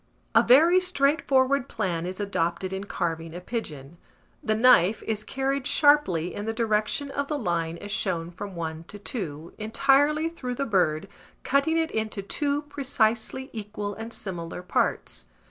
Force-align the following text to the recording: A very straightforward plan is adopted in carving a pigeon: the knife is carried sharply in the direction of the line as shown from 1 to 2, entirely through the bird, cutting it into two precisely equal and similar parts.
A 0.33 0.41
very 0.41 0.79
straightforward 0.79 1.69
plan 1.69 2.07
is 2.07 2.19
adopted 2.19 2.73
in 2.73 2.85
carving 2.85 3.35
a 3.35 3.39
pigeon: 3.39 3.99
the 4.41 4.55
knife 4.55 5.03
is 5.03 5.23
carried 5.23 5.67
sharply 5.67 6.33
in 6.33 6.45
the 6.45 6.53
direction 6.57 7.11
of 7.11 7.27
the 7.27 7.37
line 7.37 7.77
as 7.77 7.91
shown 7.91 8.31
from 8.31 8.55
1 8.55 8.85
to 8.85 8.97
2, 8.97 9.53
entirely 9.59 10.27
through 10.27 10.55
the 10.55 10.65
bird, 10.65 11.07
cutting 11.43 11.77
it 11.77 11.91
into 11.91 12.23
two 12.23 12.63
precisely 12.63 13.51
equal 13.53 13.93
and 13.93 14.11
similar 14.11 14.63
parts. 14.63 15.27